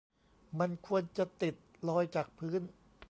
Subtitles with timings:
[0.59, 1.55] มันควรจะติด
[1.87, 2.61] ลอยจากพื้น